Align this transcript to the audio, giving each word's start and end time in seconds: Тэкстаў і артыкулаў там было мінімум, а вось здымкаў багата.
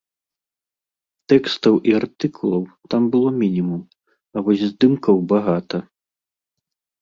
Тэкстаў 1.33 1.75
і 1.89 1.93
артыкулаў 1.99 2.63
там 2.93 3.03
было 3.17 3.29
мінімум, 3.43 3.83
а 4.35 4.45
вось 4.49 4.65
здымкаў 4.71 5.17
багата. 5.35 5.77